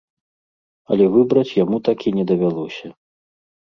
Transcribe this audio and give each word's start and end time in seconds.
Але 0.95 1.05
выбраць 1.17 1.53
яму 1.63 1.77
так 1.91 1.97
і 2.09 2.17
не 2.19 2.23
давялося. 2.35 2.87